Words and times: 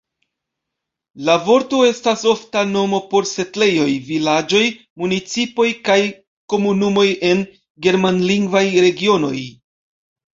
La 1.25 1.33
vorto 1.47 1.81
estas 1.87 2.21
ofta 2.29 2.63
nomo 2.69 3.01
por 3.11 3.27
setlejoj, 3.31 3.89
vilaĝoj, 4.07 4.61
municipoj 5.03 5.65
kaj 5.89 5.99
komunumoj 6.55 7.05
en 7.29 7.45
germanlingvaj 7.89 8.65
regionoj. 8.87 9.35